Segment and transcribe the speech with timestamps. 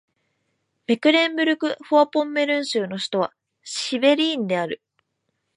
[0.87, 4.81] メクレンブルク＝フォアポンメルン州の州都はシュヴェリーンである